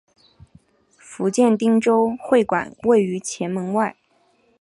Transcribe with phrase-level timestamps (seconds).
[0.97, 3.95] 福建汀州会馆位于前门外。